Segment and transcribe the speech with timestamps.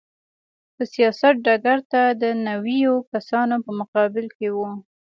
[0.75, 4.57] په سیاست ډګر ته د نویو کسانو په مقابل کې و.